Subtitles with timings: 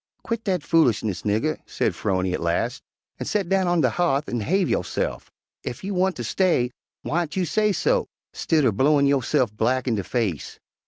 [0.23, 2.81] "Quit dat foolishness, nigger," said 'Phrony at last,
[3.19, 5.29] "an' set down on de ha'th an' 'have yo'se'f.
[5.63, 6.71] Ef you wanter stay,
[7.03, 10.57] whyn't you sesso, stidder blowin' yo'se'f black in de face?